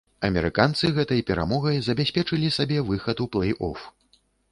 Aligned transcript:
Амерыканцы 0.27 0.89
гэтай 0.95 1.19
перамогай 1.27 1.77
забяспечылі 1.89 2.49
сабе 2.57 2.79
выхад 2.89 3.17
у 3.27 3.29
плэй-оф. 3.37 3.85